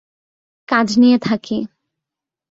[0.67, 1.57] কাজ নিয়ে থাকি।